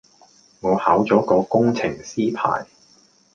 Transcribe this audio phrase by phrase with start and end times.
[0.61, 2.65] 我考咗個工程師牌